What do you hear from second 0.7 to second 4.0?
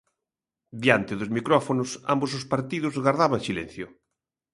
Diante dos micrófonos, ambos os partidos gardaban silencio.